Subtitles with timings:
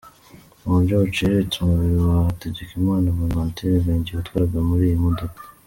[0.61, 5.39] Muburyo buciriritse umubiri wa Hategekimana Bonaventure Gangi watwarwaga muri iyi modoka.